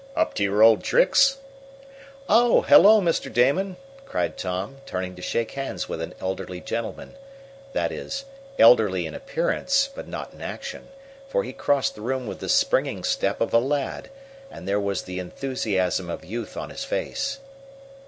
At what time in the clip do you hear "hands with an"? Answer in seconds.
5.51-6.15